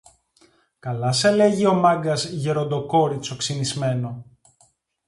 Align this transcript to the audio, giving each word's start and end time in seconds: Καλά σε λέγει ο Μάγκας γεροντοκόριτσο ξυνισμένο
Καλά 0.79 1.11
σε 1.11 1.31
λέγει 1.31 1.65
ο 1.65 1.73
Μάγκας 1.73 2.29
γεροντοκόριτσο 2.29 3.35
ξυνισμένο 3.35 4.25